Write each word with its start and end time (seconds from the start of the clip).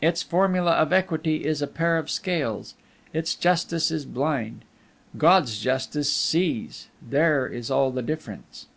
Its 0.00 0.22
formula 0.22 0.70
of 0.70 0.90
equity 0.90 1.44
is 1.44 1.60
a 1.60 1.66
pair 1.66 1.98
of 1.98 2.08
scales, 2.08 2.72
its 3.12 3.34
justice 3.34 3.90
is 3.90 4.06
blind. 4.06 4.62
God's 5.18 5.58
justice 5.60 6.10
sees: 6.10 6.86
there 7.06 7.46
is 7.46 7.70
all 7.70 7.90
the 7.90 8.00
difference. 8.00 8.68